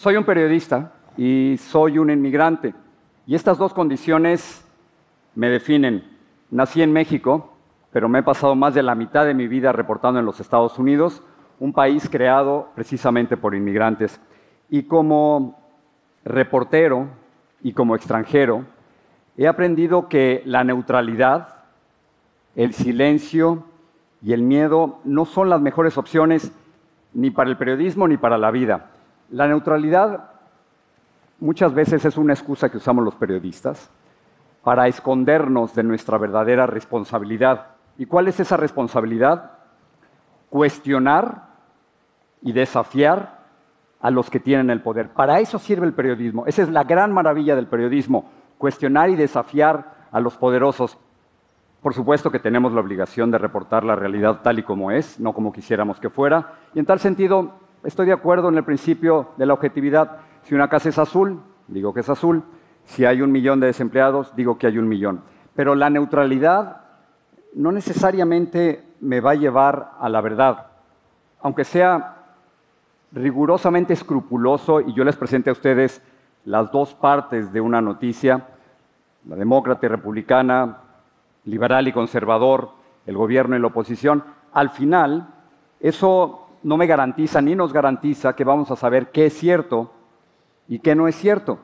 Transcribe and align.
Soy 0.00 0.16
un 0.16 0.24
periodista 0.24 0.94
y 1.18 1.56
soy 1.58 1.98
un 1.98 2.08
inmigrante. 2.08 2.72
Y 3.26 3.34
estas 3.34 3.58
dos 3.58 3.74
condiciones 3.74 4.66
me 5.34 5.50
definen. 5.50 6.16
Nací 6.50 6.80
en 6.80 6.90
México, 6.90 7.52
pero 7.92 8.08
me 8.08 8.20
he 8.20 8.22
pasado 8.22 8.54
más 8.54 8.72
de 8.72 8.82
la 8.82 8.94
mitad 8.94 9.26
de 9.26 9.34
mi 9.34 9.46
vida 9.46 9.72
reportando 9.72 10.18
en 10.18 10.24
los 10.24 10.40
Estados 10.40 10.78
Unidos, 10.78 11.22
un 11.58 11.74
país 11.74 12.08
creado 12.10 12.70
precisamente 12.74 13.36
por 13.36 13.54
inmigrantes. 13.54 14.22
Y 14.70 14.84
como 14.84 15.60
reportero 16.24 17.08
y 17.62 17.74
como 17.74 17.94
extranjero, 17.94 18.64
he 19.36 19.46
aprendido 19.46 20.08
que 20.08 20.40
la 20.46 20.64
neutralidad, 20.64 21.48
el 22.56 22.72
silencio 22.72 23.64
y 24.22 24.32
el 24.32 24.40
miedo 24.40 25.00
no 25.04 25.26
son 25.26 25.50
las 25.50 25.60
mejores 25.60 25.98
opciones 25.98 26.52
ni 27.12 27.30
para 27.30 27.50
el 27.50 27.58
periodismo 27.58 28.08
ni 28.08 28.16
para 28.16 28.38
la 28.38 28.50
vida. 28.50 28.92
La 29.30 29.46
neutralidad 29.46 30.30
muchas 31.38 31.72
veces 31.72 32.04
es 32.04 32.16
una 32.16 32.32
excusa 32.32 32.68
que 32.68 32.78
usamos 32.78 33.04
los 33.04 33.14
periodistas 33.14 33.90
para 34.62 34.88
escondernos 34.88 35.74
de 35.74 35.82
nuestra 35.82 36.18
verdadera 36.18 36.66
responsabilidad. 36.66 37.68
¿Y 37.96 38.06
cuál 38.06 38.28
es 38.28 38.40
esa 38.40 38.56
responsabilidad? 38.56 39.52
Cuestionar 40.48 41.48
y 42.42 42.52
desafiar 42.52 43.40
a 44.00 44.10
los 44.10 44.30
que 44.30 44.40
tienen 44.40 44.70
el 44.70 44.82
poder. 44.82 45.10
Para 45.10 45.40
eso 45.40 45.58
sirve 45.58 45.86
el 45.86 45.92
periodismo. 45.92 46.46
Esa 46.46 46.62
es 46.62 46.70
la 46.70 46.84
gran 46.84 47.12
maravilla 47.12 47.54
del 47.54 47.66
periodismo, 47.66 48.30
cuestionar 48.58 49.10
y 49.10 49.16
desafiar 49.16 49.94
a 50.10 50.20
los 50.20 50.36
poderosos. 50.36 50.98
Por 51.82 51.94
supuesto 51.94 52.30
que 52.30 52.38
tenemos 52.38 52.72
la 52.72 52.80
obligación 52.80 53.30
de 53.30 53.38
reportar 53.38 53.84
la 53.84 53.96
realidad 53.96 54.40
tal 54.42 54.58
y 54.58 54.62
como 54.62 54.90
es, 54.90 55.20
no 55.20 55.32
como 55.32 55.52
quisiéramos 55.52 56.00
que 56.00 56.10
fuera. 56.10 56.54
Y 56.74 56.78
en 56.78 56.86
tal 56.86 56.98
sentido, 56.98 57.52
estoy 57.84 58.06
de 58.06 58.12
acuerdo 58.12 58.48
en 58.48 58.56
el 58.56 58.64
principio 58.64 59.30
de 59.36 59.46
la 59.46 59.54
objetividad. 59.54 60.18
Si 60.42 60.54
una 60.54 60.68
casa 60.68 60.88
es 60.88 60.98
azul, 60.98 61.40
digo 61.68 61.94
que 61.94 62.00
es 62.00 62.08
azul. 62.08 62.42
Si 62.84 63.04
hay 63.04 63.22
un 63.22 63.32
millón 63.32 63.60
de 63.60 63.68
desempleados, 63.68 64.34
digo 64.34 64.58
que 64.58 64.66
hay 64.66 64.78
un 64.78 64.88
millón. 64.88 65.22
Pero 65.54 65.74
la 65.74 65.90
neutralidad 65.90 66.82
no 67.54 67.72
necesariamente 67.72 68.84
me 69.00 69.20
va 69.20 69.32
a 69.32 69.36
llevar 69.36 69.92
a 69.98 70.08
la 70.08 70.20
verdad. 70.20 70.66
Aunque 71.40 71.64
sea 71.64 72.16
rigurosamente 73.12 73.92
escrupuloso 73.92 74.80
y 74.80 74.92
yo 74.94 75.04
les 75.04 75.16
presente 75.16 75.50
a 75.50 75.54
ustedes 75.54 76.02
las 76.44 76.70
dos 76.70 76.94
partes 76.94 77.52
de 77.52 77.60
una 77.60 77.80
noticia, 77.80 78.46
la 79.26 79.36
demócrata 79.36 79.86
y 79.86 79.88
republicana, 79.88 80.78
liberal 81.44 81.88
y 81.88 81.92
conservador, 81.92 82.70
el 83.06 83.16
gobierno 83.16 83.56
y 83.56 83.60
la 83.60 83.66
oposición, 83.66 84.24
al 84.52 84.70
final 84.70 85.28
eso 85.80 86.49
no 86.62 86.76
me 86.76 86.86
garantiza 86.86 87.40
ni 87.40 87.54
nos 87.54 87.72
garantiza 87.72 88.34
que 88.34 88.44
vamos 88.44 88.70
a 88.70 88.76
saber 88.76 89.10
qué 89.10 89.26
es 89.26 89.34
cierto 89.34 89.92
y 90.68 90.78
qué 90.78 90.94
no 90.94 91.08
es 91.08 91.16
cierto. 91.16 91.58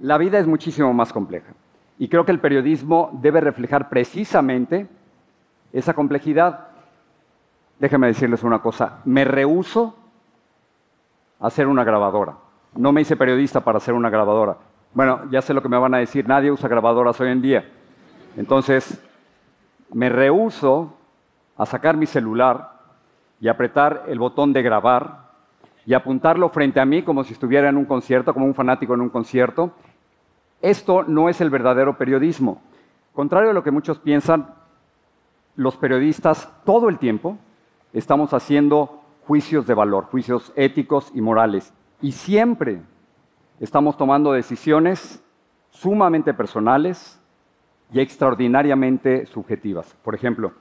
La 0.00 0.18
vida 0.18 0.38
es 0.38 0.46
muchísimo 0.46 0.92
más 0.92 1.12
compleja 1.12 1.52
y 1.98 2.08
creo 2.08 2.24
que 2.24 2.32
el 2.32 2.40
periodismo 2.40 3.10
debe 3.20 3.40
reflejar 3.40 3.88
precisamente 3.88 4.86
esa 5.72 5.94
complejidad. 5.94 6.68
Déjenme 7.78 8.08
decirles 8.08 8.42
una 8.42 8.60
cosa, 8.60 9.00
me 9.04 9.24
rehuso 9.24 9.96
a 11.40 11.50
ser 11.50 11.66
una 11.66 11.84
grabadora. 11.84 12.34
No 12.74 12.92
me 12.92 13.02
hice 13.02 13.16
periodista 13.16 13.60
para 13.60 13.80
ser 13.80 13.94
una 13.94 14.10
grabadora. 14.10 14.56
Bueno, 14.94 15.22
ya 15.30 15.42
sé 15.42 15.52
lo 15.52 15.62
que 15.62 15.68
me 15.68 15.78
van 15.78 15.94
a 15.94 15.98
decir, 15.98 16.26
nadie 16.28 16.50
usa 16.50 16.68
grabadoras 16.68 17.20
hoy 17.20 17.30
en 17.30 17.42
día. 17.42 17.68
Entonces, 18.36 19.02
me 19.92 20.08
rehuso 20.08 20.94
a 21.56 21.66
sacar 21.66 21.96
mi 21.96 22.06
celular 22.06 22.75
y 23.40 23.48
apretar 23.48 24.04
el 24.08 24.18
botón 24.18 24.52
de 24.52 24.62
grabar 24.62 25.30
y 25.84 25.94
apuntarlo 25.94 26.48
frente 26.48 26.80
a 26.80 26.84
mí 26.84 27.02
como 27.02 27.24
si 27.24 27.32
estuviera 27.32 27.68
en 27.68 27.76
un 27.76 27.84
concierto, 27.84 28.34
como 28.34 28.46
un 28.46 28.54
fanático 28.54 28.94
en 28.94 29.00
un 29.00 29.08
concierto. 29.08 29.72
Esto 30.60 31.04
no 31.04 31.28
es 31.28 31.40
el 31.40 31.50
verdadero 31.50 31.96
periodismo. 31.96 32.62
Contrario 33.12 33.50
a 33.50 33.54
lo 33.54 33.62
que 33.62 33.70
muchos 33.70 33.98
piensan, 33.98 34.54
los 35.54 35.76
periodistas 35.76 36.52
todo 36.64 36.88
el 36.88 36.98
tiempo 36.98 37.38
estamos 37.92 38.34
haciendo 38.34 39.02
juicios 39.26 39.66
de 39.66 39.74
valor, 39.74 40.04
juicios 40.04 40.52
éticos 40.56 41.10
y 41.14 41.20
morales. 41.20 41.72
Y 42.00 42.12
siempre 42.12 42.82
estamos 43.60 43.96
tomando 43.96 44.32
decisiones 44.32 45.22
sumamente 45.70 46.34
personales, 46.34 47.20
y 47.92 48.00
extraordinariamente 48.00 49.26
subjetivas. 49.26 49.94
Por 50.02 50.14
ejemplo, 50.14 50.52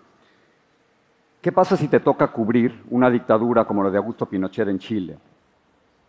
¿qué 1.45 1.51
pasa 1.51 1.77
si 1.77 1.87
te 1.87 1.99
toca 1.99 2.29
cubrir 2.29 2.81
una 2.89 3.07
dictadura 3.07 3.65
como 3.65 3.83
la 3.83 3.91
de 3.91 3.99
Augusto 3.99 4.25
Pinochet 4.25 4.67
en 4.67 4.79
Chile 4.79 5.19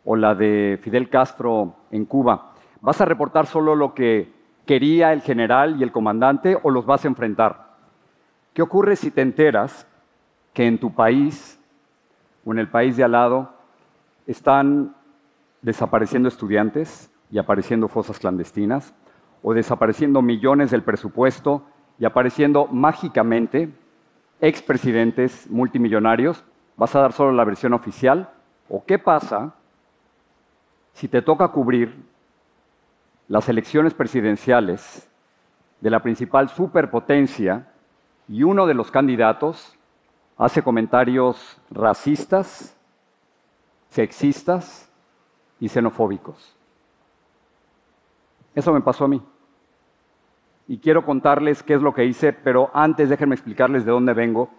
o 0.07 0.17
la 0.17 0.35
de 0.35 0.79
Fidel 0.81 1.11
Castro 1.11 1.75
en 1.91 2.07
Cuba? 2.07 2.55
¿Vas 2.81 3.03
a 3.03 3.05
reportar 3.05 3.45
solo 3.45 3.77
lo 3.77 3.93
que 3.93 4.33
quería 4.65 5.13
el 5.13 5.21
general 5.21 5.79
y 5.79 5.83
el 5.83 5.93
comandante 5.93 6.57
o 6.63 6.71
los 6.71 6.87
vas 6.87 7.05
a 7.05 7.09
enfrentar? 7.09 7.75
¿Qué 8.55 8.63
ocurre 8.63 8.97
si 8.97 9.11
te 9.11 9.21
enteras 9.21 9.87
que 10.55 10.67
en 10.67 10.79
tu 10.79 10.95
país 10.95 11.61
o 12.47 12.53
en 12.53 12.59
el 12.59 12.69
país 12.69 12.97
de 12.97 13.05
al 13.05 13.13
lado 13.13 13.51
están 14.27 14.97
desapareciendo 15.61 16.31
estudiantes 16.31 17.13
y 17.31 17.37
apareciendo 17.37 17.89
fosas 17.89 18.19
clandestinas? 18.19 18.95
o 19.43 19.53
desapareciendo 19.53 20.23
millones 20.23 20.71
del 20.71 20.83
presupuesto 20.83 21.63
y 21.99 22.07
apareciendo 22.07 22.67
mágicamente 22.69 23.71
expresidentes 24.41 25.49
multimillonarios? 25.51 26.45
¿Vas 26.77 26.95
a 26.95 27.01
dar 27.01 27.13
solo 27.13 27.33
la 27.33 27.45
versión 27.45 27.73
oficial? 27.73 28.31
¿O 28.69 28.85
qué 28.85 28.99
pasa 28.99 29.55
si 30.93 31.09
te 31.09 31.23
toca 31.23 31.49
cubrir 31.49 31.95
las 33.29 33.49
elecciones 33.49 33.95
presidenciales 33.95 35.09
de 35.81 35.91
la 35.91 36.01
principal 36.01 36.49
superpotencia 36.49 37.69
y 38.29 38.43
uno 38.43 38.67
de 38.67 38.75
los 38.75 38.91
candidatos 38.91 39.77
hace 40.37 40.63
comentarios 40.63 41.59
racistas, 41.71 42.77
sexistas 43.89 44.91
y 45.61 45.69
xenofóbicos? 45.69 46.57
Eso 48.55 48.73
me 48.73 48.81
pasó 48.81 49.05
a 49.05 49.09
mí. 49.09 49.23
Y 50.69 50.79
quiero 50.79 51.05
contarles 51.05 51.63
qué 51.63 51.75
es 51.75 51.83
lo 51.83 51.95
que 51.95 52.05
hice, 52.05 52.33
pero 52.33 52.71
antes 52.75 53.09
déjenme 53.09 53.35
explicarles 53.35 53.85
de 53.85 53.93
dónde 53.93 54.15
vengo 54.15 54.51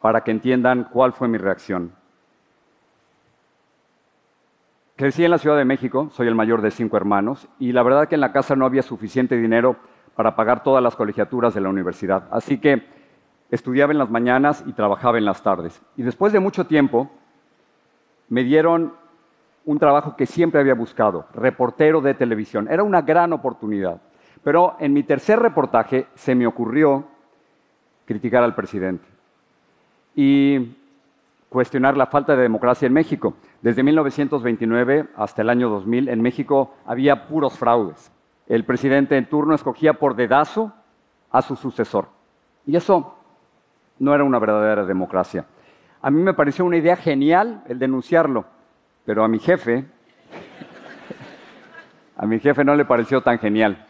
para 0.00 0.22
que 0.22 0.30
entiendan 0.30 0.88
cuál 0.92 1.12
fue 1.12 1.28
mi 1.28 1.38
reacción. 1.38 1.92
Crecí 4.96 5.24
en 5.24 5.30
la 5.30 5.38
Ciudad 5.38 5.56
de 5.56 5.64
México, 5.64 6.08
soy 6.12 6.26
el 6.26 6.34
mayor 6.34 6.62
de 6.62 6.70
cinco 6.70 6.96
hermanos, 6.96 7.48
y 7.58 7.72
la 7.72 7.82
verdad 7.82 8.08
que 8.08 8.14
en 8.14 8.20
la 8.22 8.32
casa 8.32 8.56
no 8.56 8.64
había 8.64 8.82
suficiente 8.82 9.36
dinero 9.36 9.76
para 10.14 10.34
pagar 10.34 10.62
todas 10.62 10.82
las 10.82 10.96
colegiaturas 10.96 11.54
de 11.54 11.60
la 11.60 11.68
universidad. 11.68 12.28
Así 12.30 12.58
que 12.58 12.82
estudiaba 13.50 13.92
en 13.92 13.98
las 13.98 14.10
mañanas 14.10 14.64
y 14.66 14.72
trabajaba 14.72 15.18
en 15.18 15.26
las 15.26 15.42
tardes. 15.42 15.82
Y 15.96 16.02
después 16.02 16.32
de 16.32 16.40
mucho 16.40 16.66
tiempo, 16.66 17.10
me 18.28 18.42
dieron 18.42 18.94
un 19.66 19.78
trabajo 19.78 20.16
que 20.16 20.26
siempre 20.26 20.60
había 20.60 20.74
buscado, 20.74 21.26
reportero 21.34 22.00
de 22.00 22.14
televisión. 22.14 22.66
Era 22.70 22.82
una 22.82 23.02
gran 23.02 23.32
oportunidad. 23.32 24.00
Pero 24.46 24.76
en 24.78 24.92
mi 24.92 25.02
tercer 25.02 25.40
reportaje 25.40 26.06
se 26.14 26.36
me 26.36 26.46
ocurrió 26.46 27.04
criticar 28.04 28.44
al 28.44 28.54
presidente 28.54 29.04
y 30.14 30.76
cuestionar 31.48 31.96
la 31.96 32.06
falta 32.06 32.36
de 32.36 32.42
democracia 32.42 32.86
en 32.86 32.92
México. 32.92 33.34
Desde 33.60 33.82
1929 33.82 35.08
hasta 35.16 35.42
el 35.42 35.50
año 35.50 35.68
2000 35.68 36.08
en 36.10 36.22
México 36.22 36.76
había 36.86 37.26
puros 37.26 37.58
fraudes. 37.58 38.12
El 38.46 38.64
presidente 38.64 39.16
en 39.16 39.28
turno 39.28 39.52
escogía 39.52 39.94
por 39.94 40.14
dedazo 40.14 40.72
a 41.32 41.42
su 41.42 41.56
sucesor. 41.56 42.06
Y 42.66 42.76
eso 42.76 43.18
no 43.98 44.14
era 44.14 44.22
una 44.22 44.38
verdadera 44.38 44.84
democracia. 44.84 45.44
A 46.00 46.08
mí 46.08 46.22
me 46.22 46.34
pareció 46.34 46.64
una 46.64 46.76
idea 46.76 46.94
genial 46.94 47.64
el 47.66 47.80
denunciarlo, 47.80 48.44
pero 49.04 49.24
a 49.24 49.28
mi 49.28 49.40
jefe, 49.40 49.86
a 52.16 52.26
mi 52.26 52.38
jefe 52.38 52.62
no 52.62 52.76
le 52.76 52.84
pareció 52.84 53.22
tan 53.22 53.40
genial. 53.40 53.85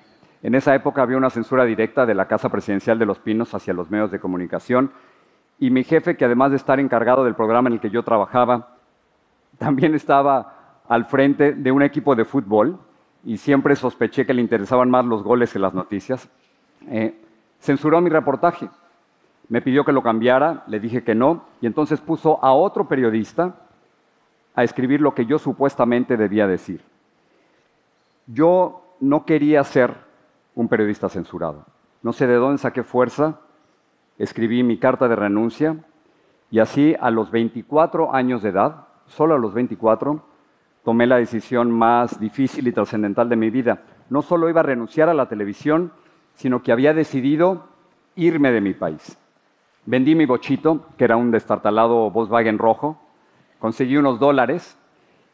En 0.46 0.54
esa 0.54 0.76
época 0.76 1.02
había 1.02 1.16
una 1.16 1.28
censura 1.28 1.64
directa 1.64 2.06
de 2.06 2.14
la 2.14 2.28
Casa 2.28 2.50
Presidencial 2.50 3.00
de 3.00 3.04
los 3.04 3.18
Pinos 3.18 3.52
hacia 3.52 3.74
los 3.74 3.90
medios 3.90 4.12
de 4.12 4.20
comunicación 4.20 4.92
y 5.58 5.70
mi 5.70 5.82
jefe, 5.82 6.16
que 6.16 6.24
además 6.24 6.52
de 6.52 6.56
estar 6.56 6.78
encargado 6.78 7.24
del 7.24 7.34
programa 7.34 7.68
en 7.68 7.72
el 7.72 7.80
que 7.80 7.90
yo 7.90 8.04
trabajaba, 8.04 8.76
también 9.58 9.96
estaba 9.96 10.82
al 10.86 11.06
frente 11.06 11.52
de 11.52 11.72
un 11.72 11.82
equipo 11.82 12.14
de 12.14 12.24
fútbol 12.24 12.78
y 13.24 13.38
siempre 13.38 13.74
sospeché 13.74 14.24
que 14.24 14.34
le 14.34 14.40
interesaban 14.40 14.88
más 14.88 15.04
los 15.04 15.24
goles 15.24 15.52
que 15.52 15.58
las 15.58 15.74
noticias. 15.74 16.28
Eh, 16.90 17.20
censuró 17.58 18.00
mi 18.00 18.08
reportaje. 18.08 18.68
Me 19.48 19.60
pidió 19.62 19.84
que 19.84 19.90
lo 19.90 20.04
cambiara, 20.04 20.62
le 20.68 20.78
dije 20.78 21.02
que 21.02 21.16
no, 21.16 21.42
y 21.60 21.66
entonces 21.66 22.00
puso 22.00 22.38
a 22.44 22.52
otro 22.52 22.86
periodista 22.86 23.56
a 24.54 24.62
escribir 24.62 25.00
lo 25.00 25.12
que 25.12 25.26
yo 25.26 25.40
supuestamente 25.40 26.16
debía 26.16 26.46
decir. 26.46 26.82
Yo 28.28 28.94
no 29.00 29.24
quería 29.24 29.64
ser 29.64 30.05
un 30.56 30.68
periodista 30.68 31.08
censurado. 31.08 31.64
No 32.02 32.12
sé 32.12 32.26
de 32.26 32.34
dónde 32.34 32.58
saqué 32.58 32.82
fuerza, 32.82 33.38
escribí 34.18 34.64
mi 34.64 34.78
carta 34.78 35.06
de 35.06 35.14
renuncia 35.14 35.76
y 36.50 36.58
así 36.58 36.96
a 37.00 37.10
los 37.10 37.30
24 37.30 38.12
años 38.12 38.42
de 38.42 38.48
edad, 38.48 38.88
solo 39.06 39.34
a 39.34 39.38
los 39.38 39.54
24, 39.54 40.24
tomé 40.82 41.06
la 41.06 41.16
decisión 41.16 41.70
más 41.70 42.18
difícil 42.18 42.66
y 42.66 42.72
trascendental 42.72 43.28
de 43.28 43.36
mi 43.36 43.50
vida. 43.50 43.82
No 44.08 44.22
solo 44.22 44.48
iba 44.48 44.60
a 44.60 44.64
renunciar 44.64 45.08
a 45.08 45.14
la 45.14 45.28
televisión, 45.28 45.92
sino 46.34 46.62
que 46.62 46.72
había 46.72 46.94
decidido 46.94 47.68
irme 48.14 48.50
de 48.50 48.60
mi 48.60 48.72
país. 48.72 49.18
Vendí 49.84 50.14
mi 50.14 50.26
bochito, 50.26 50.86
que 50.96 51.04
era 51.04 51.16
un 51.16 51.30
destartalado 51.30 52.10
Volkswagen 52.10 52.58
rojo, 52.58 53.00
conseguí 53.58 53.96
unos 53.96 54.18
dólares 54.18 54.78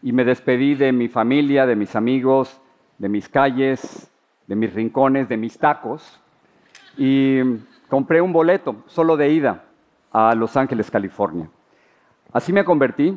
y 0.03 0.13
me 0.13 0.25
despedí 0.25 0.75
de 0.75 0.93
mi 0.93 1.09
familia, 1.09 1.65
de 1.65 1.77
mis 1.77 1.95
amigos, 1.95 2.61
de 2.99 3.09
mis 3.09 3.29
calles, 3.29 4.12
de 4.47 4.57
mis 4.57 4.73
rincones, 4.73 5.29
de 5.29 5.37
mis 5.37 5.59
tacos 5.59 6.21
y 6.97 7.41
compré 7.89 8.21
un 8.21 8.33
boleto 8.33 8.77
solo 8.87 9.17
de 9.17 9.31
ida 9.31 9.65
a 10.13 10.35
Los 10.35 10.57
Ángeles, 10.57 10.91
California. 10.91 11.49
Así 12.33 12.53
me 12.53 12.65
convertí 12.65 13.17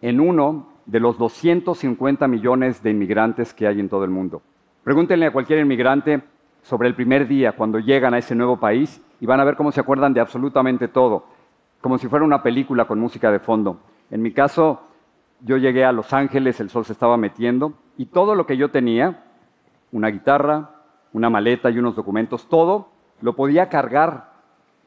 en 0.00 0.20
uno 0.20 0.68
de 0.86 1.00
los 1.00 1.18
250 1.18 2.26
millones 2.26 2.82
de 2.82 2.90
inmigrantes 2.90 3.54
que 3.54 3.66
hay 3.66 3.80
en 3.80 3.88
todo 3.88 4.04
el 4.04 4.10
mundo. 4.10 4.42
Pregúntenle 4.82 5.26
a 5.26 5.32
cualquier 5.32 5.60
inmigrante 5.60 6.22
sobre 6.62 6.88
el 6.88 6.94
primer 6.94 7.28
día 7.28 7.52
cuando 7.52 7.78
llegan 7.78 8.14
a 8.14 8.18
ese 8.18 8.34
nuevo 8.34 8.58
país 8.58 9.00
y 9.20 9.26
van 9.26 9.40
a 9.40 9.44
ver 9.44 9.56
cómo 9.56 9.72
se 9.72 9.80
acuerdan 9.80 10.14
de 10.14 10.20
absolutamente 10.20 10.88
todo, 10.88 11.26
como 11.80 11.98
si 11.98 12.08
fuera 12.08 12.24
una 12.24 12.42
película 12.42 12.86
con 12.86 12.98
música 12.98 13.30
de 13.30 13.38
fondo. 13.38 13.80
En 14.10 14.22
mi 14.22 14.32
caso, 14.32 14.80
yo 15.42 15.56
llegué 15.56 15.84
a 15.84 15.92
Los 15.92 16.12
Ángeles, 16.12 16.60
el 16.60 16.70
sol 16.70 16.84
se 16.84 16.92
estaba 16.92 17.16
metiendo 17.16 17.74
y 17.96 18.06
todo 18.06 18.34
lo 18.34 18.46
que 18.46 18.56
yo 18.56 18.70
tenía, 18.70 19.24
una 19.92 20.08
guitarra, 20.08 20.70
una 21.12 21.30
maleta 21.30 21.70
y 21.70 21.78
unos 21.78 21.96
documentos, 21.96 22.48
todo 22.48 22.88
lo 23.20 23.34
podía 23.34 23.68
cargar 23.68 24.30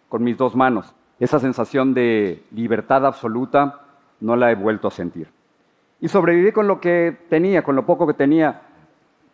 con 0.09 0.23
mis 0.23 0.37
dos 0.37 0.55
manos. 0.55 0.93
Esa 1.19 1.39
sensación 1.39 1.93
de 1.93 2.43
libertad 2.51 3.05
absoluta 3.05 3.81
no 4.19 4.35
la 4.35 4.51
he 4.51 4.55
vuelto 4.55 4.87
a 4.87 4.91
sentir. 4.91 5.27
Y 5.99 6.07
sobreviví 6.07 6.51
con 6.51 6.67
lo 6.67 6.79
que 6.79 7.17
tenía, 7.29 7.63
con 7.63 7.75
lo 7.75 7.85
poco 7.85 8.07
que 8.07 8.13
tenía. 8.13 8.61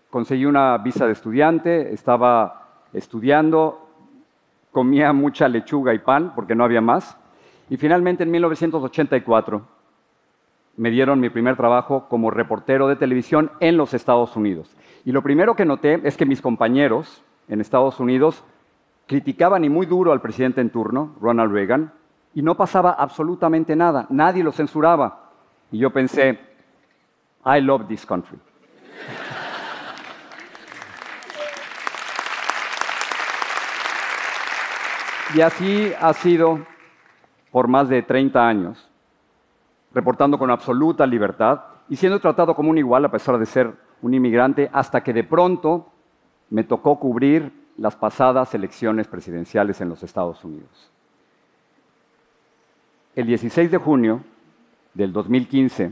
Conseguí 0.10 0.46
una 0.46 0.78
visa 0.78 1.06
de 1.06 1.14
estudiante, 1.14 1.94
estaba 1.94 2.68
estudiando, 2.94 3.88
comía 4.72 5.14
mucha 5.14 5.48
lechuga 5.48 5.94
y 5.94 6.00
pan 6.00 6.34
porque 6.36 6.56
no 6.56 6.64
había 6.64 6.82
más. 6.82 7.18
Y 7.70 7.78
finalmente 7.78 8.24
en 8.24 8.32
1984 8.32 9.79
me 10.80 10.92
dieron 10.92 11.20
mi 11.20 11.30
primer 11.30 11.58
trabajo 11.58 12.08
como 12.08 12.32
reportero 12.32 12.88
de 12.88 12.96
televisión 12.96 13.52
en 13.60 13.76
los 13.76 13.94
Estados 13.94 14.38
Unidos. 14.38 14.74
Y 15.04 15.12
lo 15.12 15.22
primero 15.22 15.54
que 15.54 15.66
noté 15.66 16.00
es 16.06 16.16
que 16.16 16.26
mis 16.26 16.42
compañeros 16.42 17.22
en 17.50 17.60
Estados 17.60 18.00
Unidos 18.00 18.46
criticaban 19.06 19.66
y 19.66 19.70
muy 19.70 19.86
duro 19.86 20.14
al 20.14 20.22
presidente 20.22 20.62
en 20.62 20.70
turno, 20.70 21.18
Ronald 21.20 21.52
Reagan, 21.52 21.92
y 22.34 22.42
no 22.42 22.56
pasaba 22.56 22.92
absolutamente 22.92 23.76
nada, 23.76 24.08
nadie 24.10 24.42
lo 24.42 24.54
censuraba. 24.54 25.32
Y 25.70 25.80
yo 25.80 25.90
pensé, 25.92 26.40
I 27.46 27.60
love 27.60 27.86
this 27.90 28.06
country. 28.06 28.40
y 35.36 35.42
así 35.42 35.92
ha 36.00 36.14
sido 36.14 36.60
por 37.52 37.68
más 37.68 37.90
de 37.90 38.02
30 38.02 38.48
años, 38.48 38.90
reportando 40.00 40.40
con 40.40 40.50
absoluta 40.50 41.06
libertad 41.06 41.60
y 41.90 41.98
siendo 41.98 42.22
tratado 42.22 42.56
como 42.56 42.70
un 42.70 42.78
igual 42.78 43.04
a 43.04 43.12
pesar 43.12 43.38
de 43.38 43.46
ser 43.46 43.74
un 44.02 44.14
inmigrante, 44.14 44.70
hasta 44.72 45.04
que 45.04 45.12
de 45.12 45.26
pronto 45.26 45.90
me 46.50 46.64
tocó 46.64 46.98
cubrir 46.98 47.52
las 47.78 47.98
pasadas 47.98 48.56
elecciones 48.56 49.10
presidenciales 49.10 49.82
en 49.82 49.90
los 49.90 50.02
Estados 50.02 50.42
Unidos. 50.46 50.90
El 53.14 53.28
16 53.28 53.72
de 53.72 53.78
junio 53.78 54.24
del 54.94 55.12
2015, 55.12 55.92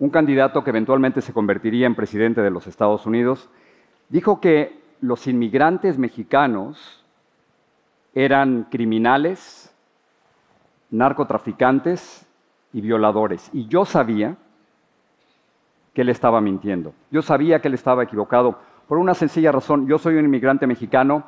un 0.00 0.10
candidato 0.10 0.64
que 0.64 0.70
eventualmente 0.70 1.20
se 1.20 1.32
convertiría 1.32 1.86
en 1.86 1.94
presidente 1.94 2.42
de 2.42 2.50
los 2.50 2.66
Estados 2.66 3.06
Unidos, 3.06 3.48
dijo 4.08 4.40
que 4.40 4.82
los 5.00 5.28
inmigrantes 5.28 5.96
mexicanos 5.96 7.04
eran 8.14 8.66
criminales, 8.68 9.72
narcotraficantes 10.90 12.25
y 12.72 12.80
violadores. 12.80 13.50
Y 13.52 13.66
yo 13.66 13.84
sabía 13.84 14.36
que 15.94 16.02
él 16.02 16.08
estaba 16.08 16.40
mintiendo. 16.40 16.92
Yo 17.10 17.22
sabía 17.22 17.60
que 17.60 17.68
él 17.68 17.74
estaba 17.74 18.02
equivocado 18.02 18.58
por 18.86 18.98
una 18.98 19.14
sencilla 19.14 19.52
razón. 19.52 19.86
Yo 19.86 19.98
soy 19.98 20.16
un 20.16 20.26
inmigrante 20.26 20.66
mexicano 20.66 21.24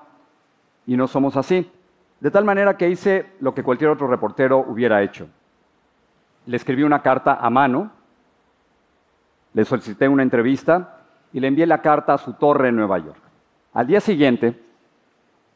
y 0.86 0.96
no 0.96 1.06
somos 1.06 1.36
así. 1.36 1.70
De 2.20 2.30
tal 2.30 2.44
manera 2.44 2.76
que 2.76 2.88
hice 2.88 3.32
lo 3.40 3.54
que 3.54 3.62
cualquier 3.62 3.90
otro 3.90 4.08
reportero 4.08 4.58
hubiera 4.58 5.02
hecho. 5.02 5.28
Le 6.46 6.56
escribí 6.56 6.82
una 6.82 7.02
carta 7.02 7.34
a 7.34 7.48
mano, 7.50 7.92
le 9.54 9.64
solicité 9.64 10.08
una 10.08 10.22
entrevista 10.22 11.02
y 11.32 11.40
le 11.40 11.48
envié 11.48 11.66
la 11.66 11.80
carta 11.80 12.14
a 12.14 12.18
su 12.18 12.34
torre 12.34 12.68
en 12.68 12.76
Nueva 12.76 12.98
York. 12.98 13.20
Al 13.72 13.86
día 13.86 14.00
siguiente, 14.00 14.60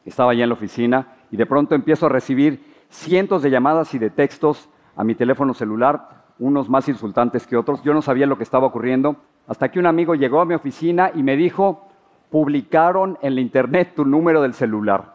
estaba 0.05 0.31
allá 0.31 0.43
en 0.43 0.49
la 0.49 0.55
oficina 0.55 1.07
y 1.31 1.37
de 1.37 1.45
pronto 1.45 1.75
empiezo 1.75 2.05
a 2.05 2.09
recibir 2.09 2.63
cientos 2.89 3.41
de 3.41 3.49
llamadas 3.49 3.93
y 3.93 3.99
de 3.99 4.09
textos 4.09 4.69
a 4.95 5.03
mi 5.03 5.15
teléfono 5.15 5.53
celular, 5.53 6.23
unos 6.39 6.69
más 6.69 6.87
insultantes 6.89 7.47
que 7.47 7.57
otros. 7.57 7.81
Yo 7.83 7.93
no 7.93 8.01
sabía 8.01 8.27
lo 8.27 8.37
que 8.37 8.43
estaba 8.43 8.67
ocurriendo 8.67 9.15
hasta 9.47 9.69
que 9.69 9.79
un 9.79 9.85
amigo 9.85 10.15
llegó 10.15 10.41
a 10.41 10.45
mi 10.45 10.53
oficina 10.53 11.11
y 11.13 11.23
me 11.23 11.35
dijo, 11.35 11.87
publicaron 12.29 13.17
en 13.21 13.35
la 13.35 13.41
internet 13.41 13.93
tu 13.95 14.05
número 14.05 14.41
del 14.41 14.53
celular. 14.53 15.13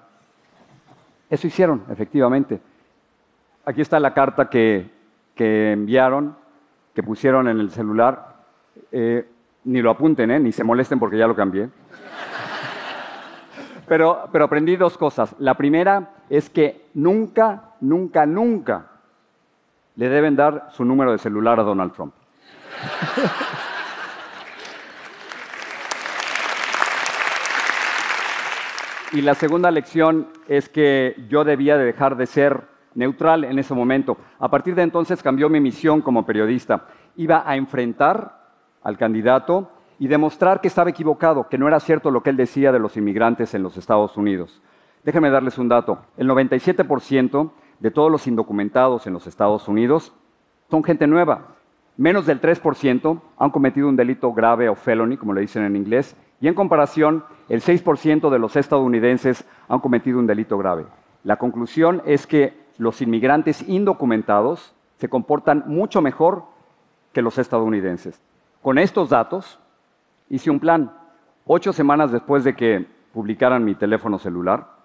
Eso 1.31 1.47
hicieron, 1.47 1.83
efectivamente. 1.91 2.61
Aquí 3.65 3.81
está 3.81 4.01
la 4.01 4.15
carta 4.15 4.49
que, 4.49 4.91
enviaron, 5.37 6.37
que 6.95 7.03
pusieron 7.03 7.49
en 7.49 7.61
el 7.61 7.71
celular. 7.71 8.37
Eh, 8.93 9.29
ni 9.65 9.83
lo 9.83 9.91
apunten, 9.91 10.31
eh, 10.31 10.41
ni 10.41 10.53
se 10.53 10.65
molesten 10.65 10.99
porque 10.99 11.19
ya 11.19 11.27
lo 11.27 11.37
cambié. 11.37 11.69
Pero, 13.87 14.29
pero 14.33 14.45
aprendí 14.45 14.77
dos 14.77 14.97
cosas. 14.97 15.35
La 15.39 15.55
primera 15.55 16.11
es 16.29 16.49
que 16.49 16.87
nunca, 16.95 17.75
nunca, 17.81 18.27
nunca 18.27 18.87
le 19.99 20.09
deben 20.09 20.37
dar 20.37 20.69
su 20.71 20.85
número 20.85 21.11
de 21.11 21.19
celular 21.19 21.59
a 21.59 21.65
Donald 21.65 21.93
Trump. 21.93 22.15
Y 29.13 29.23
la 29.23 29.35
segunda 29.35 29.73
lección 29.73 30.29
es 30.47 30.69
que 30.69 31.17
yo 31.29 31.43
debía 31.43 31.77
de 31.77 31.85
dejar 31.85 32.17
de 32.17 32.27
ser 32.27 32.63
neutral 32.95 33.43
en 33.43 33.59
ese 33.59 33.75
momento. 33.75 34.19
A 34.39 34.49
partir 34.49 34.77
de 34.77 34.83
entonces 34.83 35.21
cambió 35.21 35.49
mi 35.49 35.59
misión 35.61 36.01
como 36.01 36.25
periodista. 36.25 36.85
Iba 37.17 37.43
a 37.45 37.57
enfrentar 37.57 38.39
al 38.85 38.97
candidato 38.99 39.73
y 39.99 40.07
demostrar 40.07 40.61
que 40.61 40.69
estaba 40.69 40.91
equivocado, 40.91 41.49
que 41.49 41.59
no 41.59 41.67
era 41.67 41.81
cierto 41.81 42.13
lo 42.13 42.23
que 42.23 42.31
él 42.31 42.37
decía 42.37 42.71
de 42.71 42.79
los 42.79 42.97
inmigrantes 42.97 43.53
en 43.55 43.65
los 43.65 43.77
Estados 43.77 44.17
Unidos. 44.17 44.63
Déjenme 45.03 45.31
darles 45.31 45.59
un 45.59 45.69
dato. 45.69 45.99
El 46.17 46.29
97% 46.29 47.51
de 47.81 47.91
todos 47.91 48.11
los 48.11 48.27
indocumentados 48.27 49.07
en 49.07 49.13
los 49.13 49.27
Estados 49.27 49.69
Unidos 49.69 50.13
son 50.71 50.85
gente 50.85 51.07
nueva. 51.07 51.55
Menos 51.97 52.27
del 52.27 52.41
3% 52.41 53.21
han 53.39 53.51
cometido 53.51 53.89
un 53.89 53.97
delito 53.97 54.33
grave 54.33 54.69
o 54.69 54.75
felony, 54.75 55.17
como 55.17 55.33
le 55.33 55.41
dicen 55.41 55.65
en 55.65 55.77
inglés, 55.77 56.17
y 56.41 56.47
en 56.47 56.55
comparación, 56.55 57.25
el 57.49 57.61
6% 57.63 58.31
de 58.31 58.39
los 58.39 58.55
estadounidenses 58.57 59.45
han 59.69 59.81
cometido 59.81 60.19
un 60.19 60.27
delito 60.27 60.57
grave. 60.59 60.87
La 61.25 61.37
conclusión 61.37 62.03
es 62.07 62.27
que 62.27 62.57
los 62.79 63.03
inmigrantes 63.03 63.69
indocumentados 63.69 64.75
se 64.99 65.09
comportan 65.09 65.65
mucho 65.67 66.01
mejor 66.01 66.45
que 67.13 67.23
los 67.23 67.39
estadounidenses. 67.39 68.21
Con 68.63 68.79
estos 68.79 69.11
datos, 69.11 69.59
hice 70.29 70.51
un 70.51 70.61
plan. 70.61 70.93
Ocho 71.45 71.73
semanas 71.73 72.13
después 72.13 72.45
de 72.45 72.55
que 72.55 72.87
publicaran 73.13 73.65
mi 73.65 73.75
teléfono 73.75 74.19
celular, 74.19 74.78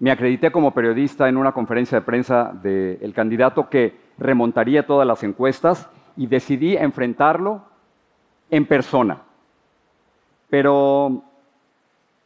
me 0.00 0.10
acredité 0.10 0.50
como 0.50 0.74
periodista 0.74 1.28
en 1.28 1.36
una 1.36 1.52
conferencia 1.52 1.98
de 1.98 2.04
prensa 2.04 2.52
del 2.52 3.12
candidato 3.14 3.68
que 3.68 3.96
remontaría 4.18 4.86
todas 4.86 5.06
las 5.06 5.22
encuestas 5.22 5.88
y 6.16 6.26
decidí 6.26 6.76
enfrentarlo 6.76 7.62
en 8.50 8.66
persona. 8.66 9.22
Pero 10.50 11.22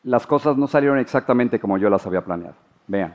las 0.05 0.27
cosas 0.27 0.57
no 0.57 0.67
salieron 0.67 0.99
exactamente 0.99 1.59
como 1.59 1.79
yo 1.79 1.91
las 1.91 2.07
había 2.07 2.23
planeado. 2.23 2.55
Vean. 2.87 3.15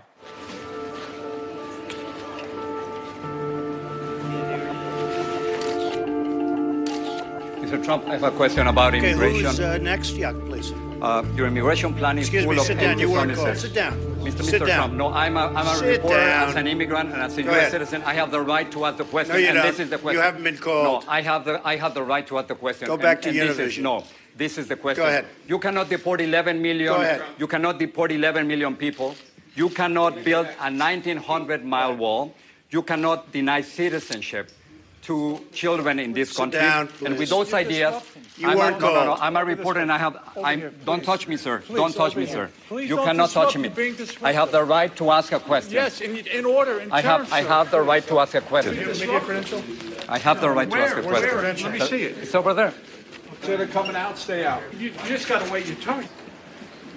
Mr. 7.61 7.83
Trump, 7.83 8.03
I 8.07 8.13
have 8.13 8.23
a 8.23 8.31
question 8.31 8.67
about 8.67 8.93
okay, 8.93 9.11
immigration. 9.11 9.45
Who's, 9.45 9.59
uh, 9.59 9.77
next? 9.79 10.11
Yeah, 10.15 10.33
please. 10.47 10.71
Uh, 11.01 11.23
your 11.35 11.47
immigration 11.47 11.93
plan 11.93 12.19
is 12.19 12.27
Excuse 12.27 12.43
full 12.43 12.53
me, 12.53 12.59
of 12.59 12.65
sit 12.65 12.79
down. 12.79 12.99
You 12.99 13.09
want 13.09 13.33
to 13.33 13.55
Sit 13.55 13.73
down. 13.73 14.12
Mr. 14.23 14.43
Sit 14.43 14.61
Mr. 14.61 14.67
down. 14.67 14.77
Trump, 14.89 14.93
no, 14.93 15.07
I'm 15.13 15.35
a, 15.37 15.47
I'm 15.47 15.67
a 15.67 15.75
sit 15.75 15.85
reporter 15.97 16.15
down. 16.17 16.49
as 16.49 16.55
an 16.55 16.67
immigrant 16.67 17.11
and 17.11 17.21
as 17.21 17.37
a 17.37 17.43
Go 17.43 17.49
U.S. 17.51 17.57
ahead. 17.59 17.71
citizen. 17.71 18.03
I 18.03 18.13
have 18.13 18.31
the 18.31 18.39
right 18.41 18.71
to 18.71 18.85
ask 18.85 18.97
the 18.97 19.03
question, 19.03 19.33
No, 19.33 19.39
you 19.39 19.47
and 19.47 19.55
don't. 19.57 19.65
this 19.67 19.79
is 19.79 19.89
the 19.89 19.97
question. 19.97 20.19
You 20.19 20.23
haven't 20.23 20.43
been 20.43 20.57
called. 20.57 21.03
No, 21.05 21.11
I 21.11 21.21
have 21.21 21.45
the, 21.45 21.61
I 21.67 21.75
have 21.75 21.93
the 21.93 22.03
right 22.03 22.25
to 22.27 22.37
ask 22.39 22.47
the 22.47 22.55
question. 22.55 22.87
Go 22.87 22.93
and- 22.93 23.01
back 23.01 23.21
to 23.23 23.29
and 23.29 23.37
this 23.37 23.59
is- 23.59 23.77
no, 23.79 24.03
this 24.37 24.57
is 24.57 24.67
the 24.67 24.75
question. 24.77 25.03
Go 25.03 25.09
ahead. 25.09 25.25
You 25.47 25.59
cannot 25.59 25.89
deport 25.89 26.21
11 26.21 26.61
million. 26.61 26.93
Go 26.93 27.01
ahead. 27.01 27.21
You 27.37 27.47
cannot 27.47 27.79
deport 27.79 28.11
11 28.11 28.47
million 28.47 28.75
people. 28.75 29.15
You 29.55 29.69
cannot 29.69 30.23
build 30.23 30.47
a 30.59 30.71
1,900 30.71 31.63
mile 31.65 31.95
wall. 31.95 32.33
You 32.71 32.81
cannot 32.81 33.31
deny 33.31 33.61
citizenship 33.61 34.49
to 35.03 35.45
children 35.53 35.99
in 35.99 36.13
this 36.13 36.29
Sit 36.29 36.37
country. 36.37 36.59
down, 36.61 36.87
and 37.05 37.09
with 37.09 37.17
please. 37.17 37.29
those 37.29 37.53
ideas, 37.53 38.01
You 38.37 38.47
I'm 38.47 38.55
a, 38.55 38.59
weren't 38.59 38.79
no, 38.81 38.93
no, 38.93 39.05
no. 39.05 39.13
I'm 39.13 39.37
a 39.37 39.45
reporter 39.45 39.79
and 39.79 39.91
I 39.91 39.99
have, 39.99 40.17
I'm, 40.43 40.59
here, 40.59 40.73
don't 40.85 41.03
touch 41.03 41.27
me, 41.27 41.37
sir. 41.37 41.59
Please, 41.59 41.75
don't 41.75 41.93
touch 41.93 42.15
me, 42.15 42.25
here. 42.25 42.33
sir. 42.47 42.51
Please 42.67 42.89
you 42.89 42.97
cannot 42.97 43.29
touch 43.29 43.55
me. 43.55 43.71
I 44.23 44.31
have 44.31 44.51
the 44.51 44.63
right 44.63 44.95
to 44.95 45.11
ask 45.11 45.31
a 45.31 45.39
question. 45.39 45.73
Yes, 45.73 46.01
in, 46.01 46.17
in 46.17 46.45
order, 46.45 46.79
in 46.79 46.91
I 46.91 47.01
have, 47.01 47.21
terms, 47.21 47.31
I 47.31 47.41
have 47.43 47.69
the 47.69 47.81
right 47.81 48.05
to 48.07 48.19
ask 48.19 48.33
a 48.33 48.41
question. 48.41 48.75
Media 48.75 49.19
credential? 49.19 49.61
I 50.09 50.17
have 50.17 50.41
the 50.41 50.49
right 50.49 50.69
to 50.69 50.75
Where? 50.75 50.85
ask 50.87 50.97
a 50.97 51.03
question. 51.03 51.29
credential? 51.29 51.69
Let 51.69 51.79
me 51.79 51.85
see 51.85 52.05
uh, 52.05 52.09
it. 52.09 52.17
It's 52.17 52.33
over 52.33 52.55
there. 52.55 52.73
So 53.43 53.55
they're 53.55 53.67
coming 53.67 53.95
out, 53.95 54.17
stay 54.17 54.45
out. 54.45 54.63
You, 54.79 54.89
you 54.89 54.93
just 55.05 55.27
gotta 55.27 55.51
wait 55.51 55.67
your 55.67 55.75
turn. 55.75 56.07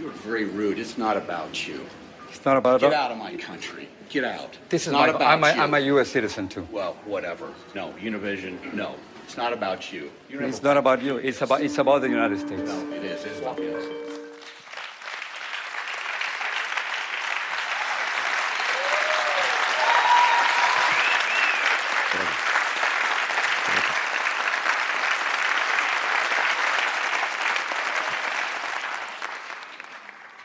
You're 0.00 0.12
very 0.12 0.44
rude. 0.44 0.78
It's 0.78 0.96
not 0.96 1.18
about 1.18 1.68
you. 1.68 1.84
It's 2.30 2.44
not 2.44 2.56
about 2.56 2.80
Get 2.80 2.94
out 2.94 3.10
of 3.10 3.18
my 3.18 3.36
country. 3.36 3.88
Get 4.08 4.24
out. 4.24 4.56
This 4.68 4.86
is 4.86 4.92
not 4.92 5.08
my, 5.08 5.14
about 5.14 5.22
I'm, 5.22 5.44
a, 5.44 5.54
you. 5.54 5.60
I'm 5.60 5.74
a 5.74 5.80
U.S. 5.80 6.08
citizen 6.08 6.48
too. 6.48 6.66
Well, 6.70 6.94
whatever. 7.04 7.52
No, 7.74 7.92
Univision. 8.00 8.72
No, 8.72 8.94
it's 9.26 9.37
not 9.37 9.52
about 9.52 9.92
you. 9.92 10.09
You 10.30 10.40
It's 10.40 10.62
not 10.62 10.76
about 10.76 11.02
you. 11.02 11.16
It's 11.16 11.42
about, 11.42 11.61
it's 11.61 11.78
about 11.78 12.00
the 12.00 12.09
United 12.09 12.38
States. 12.38 12.62
No, 12.62 12.92
it 12.92 13.02
is. 13.02 13.25
It's 13.25 13.40
about. 13.40 13.59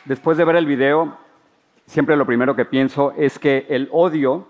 Después 0.06 0.38
de 0.38 0.44
ver 0.44 0.56
el 0.56 0.66
video, 0.66 1.18
siempre 1.86 2.18
lo 2.18 2.26
primero 2.26 2.56
que 2.56 2.66
pienso 2.66 3.14
es 3.16 3.38
que 3.38 3.68
el 3.70 3.88
odio 3.92 4.48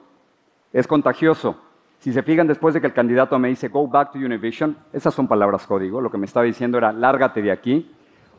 es 0.72 0.88
contagioso. 0.88 1.71
Si 2.02 2.12
se 2.12 2.24
fijan, 2.24 2.48
después 2.48 2.74
de 2.74 2.82
que 2.82 2.88
el 2.88 2.94
candidato 2.94 3.38
me 3.38 3.50
dice, 3.50 3.68
go 3.68 3.88
back 3.88 4.12
to 4.12 4.18
Univision, 4.18 4.76
esas 4.92 5.14
son 5.14 5.28
palabras 5.28 5.68
código, 5.68 6.02
lo 6.02 6.10
que 6.10 6.18
me 6.18 6.26
estaba 6.26 6.44
diciendo 6.44 6.80
era, 6.80 6.92
lárgate 6.92 7.44
de 7.44 7.52
aquí. 7.52 7.92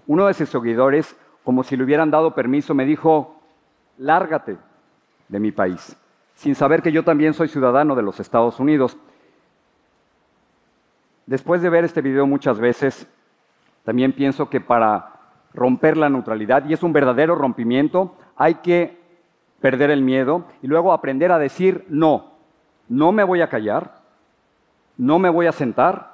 Uno 0.09 0.27
de 0.27 0.35
sus 0.35 0.49
seguidores, 0.49 1.17
como 1.45 1.63
si 1.63 1.77
le 1.77 1.85
hubieran 1.85 2.11
dado 2.11 2.35
permiso, 2.35 2.75
me 2.75 2.85
dijo, 2.85 3.41
lárgate 3.99 4.57
de 5.29 5.39
mi 5.39 5.53
país, 5.53 5.97
sin 6.35 6.57
saber 6.57 6.83
que 6.83 6.91
yo 6.91 7.05
también 7.05 7.35
soy 7.35 7.47
ciudadano 7.47 7.95
de 7.95 8.03
los 8.03 8.19
Estados 8.19 8.59
Unidos. 8.59 8.97
Después 11.27 11.63
de 11.63 11.71
ver 11.71 11.85
este 11.85 12.03
video 12.03 12.27
muchas 12.27 12.59
veces, 12.59 13.07
también 13.85 14.13
pienso 14.13 14.51
que 14.51 14.61
para 14.61 15.13
romper 15.55 15.97
la 15.97 16.09
neutralidad, 16.09 16.69
y 16.69 16.73
es 16.73 16.83
un 16.83 16.93
verdadero 16.93 17.37
rompimiento, 17.37 18.17
hay 18.35 18.57
que 18.57 18.99
perder 19.61 19.93
el 19.93 20.03
miedo 20.03 20.47
y 20.63 20.67
luego 20.67 20.93
aprender 20.93 21.31
a 21.31 21.39
decir 21.39 21.85
no. 21.89 22.32
No 22.89 23.13
me 23.13 23.25
voy 23.25 23.41
a 23.41 23.49
callar, 23.49 24.01
no 24.97 25.19
me 25.19 25.29
voy 25.29 25.47
a 25.47 25.53
sentar 25.53 26.13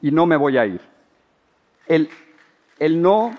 y 0.00 0.10
no 0.10 0.26
me 0.26 0.36
voy 0.36 0.58
a 0.58 0.66
ir. 0.66 0.80
El, 1.86 2.08
el 2.78 3.00
no 3.00 3.32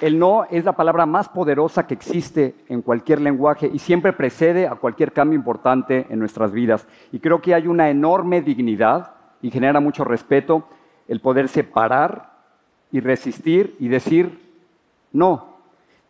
El 0.00 0.16
no 0.18 0.46
es 0.48 0.64
la 0.64 0.72
palabra 0.72 1.06
más 1.06 1.28
poderosa 1.28 1.86
que 1.86 1.94
existe 1.94 2.54
en 2.68 2.82
cualquier 2.82 3.20
lenguaje 3.20 3.68
y 3.72 3.80
siempre 3.80 4.12
precede 4.12 4.68
a 4.68 4.76
cualquier 4.76 5.12
cambio 5.12 5.36
importante 5.36 6.06
en 6.08 6.20
nuestras 6.20 6.52
vidas. 6.52 6.86
Y 7.10 7.18
creo 7.18 7.40
que 7.40 7.52
hay 7.52 7.66
una 7.66 7.90
enorme 7.90 8.40
dignidad 8.40 9.14
y 9.42 9.50
genera 9.50 9.80
mucho 9.80 10.04
respeto 10.04 10.68
el 11.08 11.20
poder 11.20 11.48
separar 11.48 12.30
y 12.92 13.00
resistir 13.00 13.74
y 13.80 13.88
decir 13.88 14.40
no. 15.12 15.56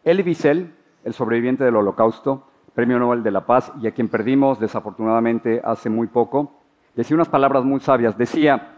Elie 0.04 0.24
Wiesel, 0.24 0.74
el 1.04 1.14
sobreviviente 1.14 1.64
del 1.64 1.76
Holocausto, 1.76 2.44
Premio 2.74 2.98
Nobel 2.98 3.22
de 3.22 3.30
la 3.30 3.46
Paz 3.46 3.72
y 3.80 3.86
a 3.86 3.90
quien 3.92 4.08
perdimos 4.08 4.60
desafortunadamente 4.60 5.60
hace 5.64 5.90
muy 5.90 6.06
poco, 6.06 6.52
decía 6.94 7.16
unas 7.16 7.28
palabras 7.28 7.64
muy 7.64 7.80
sabias. 7.80 8.16
Decía, 8.16 8.76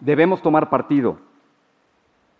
debemos 0.00 0.42
tomar 0.42 0.70
partido. 0.70 1.18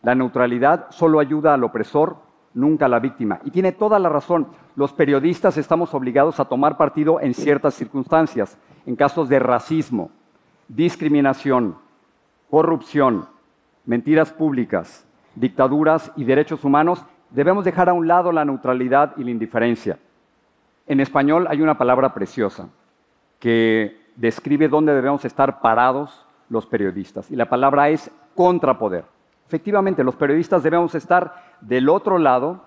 La 0.03 0.15
neutralidad 0.15 0.91
solo 0.91 1.19
ayuda 1.19 1.55
al 1.55 1.65
opresor, 1.65 2.17
nunca 2.55 2.87
a 2.87 2.89
la 2.89 3.01
víctima. 3.01 3.41
Y 3.45 3.51
tiene 3.51 3.73
toda 3.73 3.99
la 3.99 4.09
razón. 4.09 4.49
Los 4.77 4.93
periodistas 4.93 5.57
estamos 5.57 5.95
obligados 5.95 6.41
a 6.41 6.45
tomar 6.45 6.77
partido 6.77 7.21
en 7.21 7.35
ciertas 7.35 7.75
circunstancias, 7.75 8.59
en 8.87 8.97
casos 8.97 9.29
de 9.29 9.39
racismo, 9.39 10.11
discriminación, 10.69 11.77
corrupción, 12.51 13.27
mentiras 13.87 14.33
públicas, 14.33 15.07
dictaduras 15.35 16.13
y 16.17 16.25
derechos 16.25 16.65
humanos. 16.65 17.05
Debemos 17.31 17.65
dejar 17.65 17.89
a 17.89 17.93
un 17.93 18.09
lado 18.09 18.33
la 18.33 18.45
neutralidad 18.45 19.15
y 19.17 19.25
la 19.25 19.31
indiferencia. 19.31 19.99
En 20.87 21.01
español 21.01 21.47
hay 21.49 21.61
una 21.61 21.77
palabra 21.77 22.15
preciosa 22.15 22.69
que 23.39 24.01
describe 24.17 24.69
dónde 24.69 24.95
debemos 24.95 25.25
estar 25.25 25.61
parados 25.61 26.27
los 26.49 26.67
periodistas. 26.67 27.31
Y 27.31 27.37
la 27.37 27.49
palabra 27.49 27.91
es 27.91 28.11
contrapoder. 28.35 29.05
Efectivamente, 29.47 30.05
los 30.05 30.17
periodistas 30.17 30.63
debemos 30.63 30.95
estar 30.95 31.57
del 31.61 31.89
otro 31.89 32.19
lado 32.19 32.63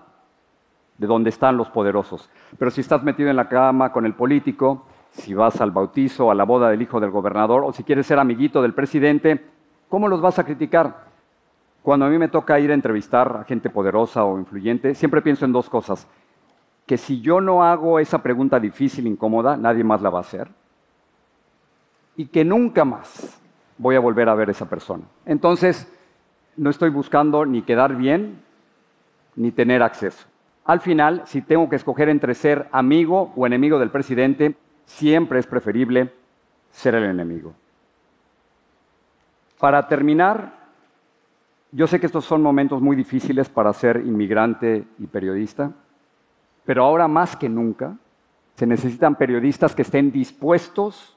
de 0.98 1.06
donde 1.06 1.30
están 1.30 1.56
los 1.56 1.68
poderosos. 1.68 2.30
Pero 2.58 2.70
si 2.70 2.80
estás 2.80 3.02
metido 3.02 3.30
en 3.30 3.36
la 3.36 3.48
cama 3.48 3.92
con 3.92 4.06
el 4.06 4.14
político, 4.14 4.86
si 5.10 5.34
vas 5.34 5.60
al 5.60 5.70
bautizo, 5.70 6.30
a 6.30 6.34
la 6.34 6.44
boda 6.44 6.70
del 6.70 6.82
hijo 6.82 7.00
del 7.00 7.10
gobernador, 7.10 7.64
o 7.64 7.72
si 7.72 7.84
quieres 7.84 8.06
ser 8.06 8.18
amiguito 8.18 8.62
del 8.62 8.74
presidente, 8.74 9.44
¿cómo 9.88 10.08
los 10.08 10.20
vas 10.20 10.38
a 10.38 10.44
criticar? 10.44 11.11
Cuando 11.82 12.06
a 12.06 12.08
mí 12.08 12.18
me 12.18 12.28
toca 12.28 12.60
ir 12.60 12.70
a 12.70 12.74
entrevistar 12.74 13.38
a 13.40 13.44
gente 13.44 13.68
poderosa 13.68 14.24
o 14.24 14.38
influyente, 14.38 14.94
siempre 14.94 15.20
pienso 15.20 15.44
en 15.44 15.52
dos 15.52 15.68
cosas. 15.68 16.06
Que 16.86 16.96
si 16.96 17.20
yo 17.20 17.40
no 17.40 17.64
hago 17.64 17.98
esa 17.98 18.22
pregunta 18.22 18.60
difícil, 18.60 19.06
incómoda, 19.06 19.56
nadie 19.56 19.82
más 19.82 20.00
la 20.00 20.10
va 20.10 20.18
a 20.18 20.22
hacer. 20.22 20.48
Y 22.16 22.26
que 22.26 22.44
nunca 22.44 22.84
más 22.84 23.40
voy 23.78 23.96
a 23.96 24.00
volver 24.00 24.28
a 24.28 24.34
ver 24.34 24.48
a 24.48 24.52
esa 24.52 24.68
persona. 24.68 25.04
Entonces, 25.26 25.92
no 26.56 26.70
estoy 26.70 26.90
buscando 26.90 27.44
ni 27.46 27.62
quedar 27.62 27.96
bien 27.96 28.42
ni 29.34 29.50
tener 29.50 29.82
acceso. 29.82 30.26
Al 30.64 30.80
final, 30.80 31.22
si 31.24 31.42
tengo 31.42 31.68
que 31.68 31.76
escoger 31.76 32.08
entre 32.08 32.34
ser 32.34 32.68
amigo 32.70 33.32
o 33.34 33.46
enemigo 33.46 33.78
del 33.78 33.90
presidente, 33.90 34.54
siempre 34.84 35.40
es 35.40 35.46
preferible 35.46 36.12
ser 36.70 36.94
el 36.94 37.04
enemigo. 37.04 37.54
Para 39.58 39.88
terminar, 39.88 40.61
yo 41.74 41.86
sé 41.86 41.98
que 41.98 42.06
estos 42.06 42.26
son 42.26 42.42
momentos 42.42 42.82
muy 42.82 42.94
difíciles 42.94 43.48
para 43.48 43.72
ser 43.72 44.02
inmigrante 44.04 44.84
y 44.98 45.06
periodista, 45.06 45.72
pero 46.66 46.84
ahora 46.84 47.08
más 47.08 47.34
que 47.34 47.48
nunca 47.48 47.96
se 48.56 48.66
necesitan 48.66 49.14
periodistas 49.14 49.74
que 49.74 49.80
estén 49.80 50.12
dispuestos 50.12 51.16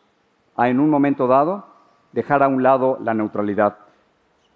a, 0.56 0.70
en 0.70 0.80
un 0.80 0.90
momento 0.90 1.28
dado, 1.28 1.68
dejar 2.14 2.42
a 2.42 2.48
un 2.48 2.64
lado 2.64 2.98
la 3.04 3.14
neutralidad. 3.14 3.80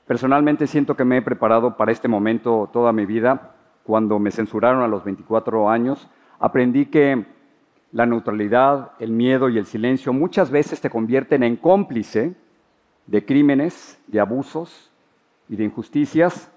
Personalmente 0.07 0.67
siento 0.67 0.95
que 0.95 1.03
me 1.03 1.17
he 1.17 1.21
preparado 1.21 1.75
para 1.75 1.91
este 1.91 2.07
momento 2.07 2.69
toda 2.71 2.93
mi 2.93 3.05
vida. 3.05 3.51
Cuando 3.83 4.19
me 4.19 4.31
censuraron 4.31 4.81
a 4.81 4.87
los 4.87 5.03
24 5.03 5.69
años, 5.69 6.07
aprendí 6.39 6.85
que 6.85 7.25
la 7.91 8.05
neutralidad, 8.05 8.93
el 8.99 9.11
miedo 9.11 9.49
y 9.49 9.57
el 9.57 9.65
silencio 9.65 10.13
muchas 10.13 10.49
veces 10.49 10.79
te 10.79 10.89
convierten 10.89 11.43
en 11.43 11.57
cómplice 11.57 12.35
de 13.05 13.25
crímenes, 13.25 14.01
de 14.07 14.21
abusos 14.21 14.88
y 15.49 15.55
de 15.55 15.63
injusticias, 15.63 16.51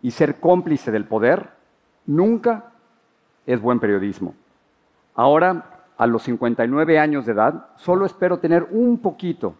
y 0.00 0.12
ser 0.12 0.40
cómplice 0.40 0.90
del 0.90 1.04
poder 1.04 1.50
nunca 2.06 2.72
es 3.46 3.60
buen 3.60 3.80
periodismo. 3.80 4.34
Ahora, 5.14 5.64
a 5.96 6.06
los 6.06 6.22
59 6.22 6.98
años 6.98 7.26
de 7.26 7.32
edad, 7.32 7.66
solo 7.76 8.06
espero 8.06 8.38
tener 8.38 8.68
un 8.70 8.98
poquito 8.98 9.56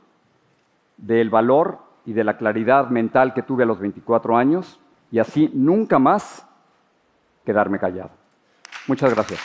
del 0.97 1.31
valor 1.31 1.79
y 2.07 2.13
de 2.13 2.25
la 2.25 2.37
claridad 2.37 2.89
mental 2.91 3.35
que 3.35 3.43
tuve 3.43 3.65
a 3.65 3.67
los 3.67 3.81
24 3.81 4.37
años 4.37 4.81
y 5.11 5.19
así 5.19 5.51
nunca 5.53 5.99
más 5.99 6.47
quedarme 7.45 7.79
callado. 7.79 8.11
Muchas 8.87 9.13
gracias. 9.13 9.41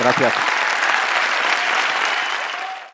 Gracias. 0.00 0.57